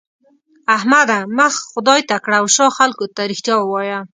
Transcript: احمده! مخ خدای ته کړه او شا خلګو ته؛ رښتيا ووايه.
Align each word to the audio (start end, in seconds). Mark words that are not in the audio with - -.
احمده! 0.75 1.19
مخ 1.37 1.53
خدای 1.71 2.01
ته 2.09 2.15
کړه 2.23 2.37
او 2.41 2.45
شا 2.55 2.67
خلګو 2.77 3.05
ته؛ 3.15 3.21
رښتيا 3.31 3.55
ووايه. 3.57 3.99